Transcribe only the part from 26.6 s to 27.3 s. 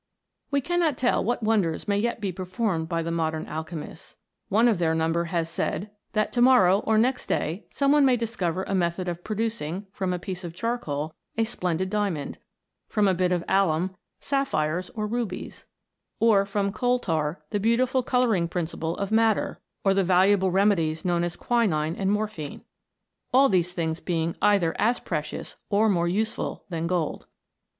than gold.